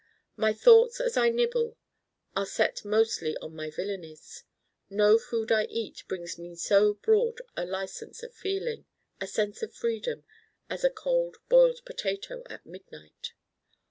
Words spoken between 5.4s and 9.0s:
I eat brings me so broad a license of feeling